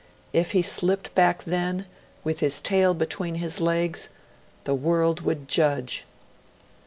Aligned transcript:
If 0.33 0.53
he 0.53 0.63
slipped 0.63 1.13
back 1.13 1.43
then, 1.43 1.85
with 2.23 2.39
his 2.39 2.59
tail 2.59 2.95
between 2.95 3.35
his 3.35 3.61
legs! 3.61 4.09
The 4.63 4.73
world 4.73 5.21
would 5.21 5.47
judge. 5.47 6.05